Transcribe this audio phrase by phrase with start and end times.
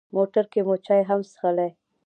[0.15, 1.69] موټر کې مو چای هم څښلې.